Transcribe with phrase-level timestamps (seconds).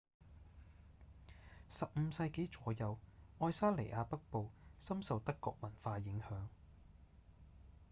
[1.69, 2.97] 15世紀左右
[3.37, 6.47] 愛沙尼亞北部深受德國文化影響